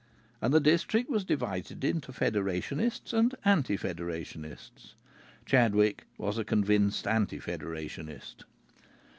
And 0.41 0.51
the 0.51 0.59
district 0.59 1.11
was 1.11 1.23
divided 1.23 1.83
into 1.83 2.11
Federationists 2.11 3.13
and 3.13 3.35
anti 3.45 3.77
Federationists. 3.77 4.95
Chadwick 5.45 6.05
was 6.17 6.39
a 6.39 6.43
convinced 6.43 7.05
anti 7.05 7.37
Federationist. 7.37 8.45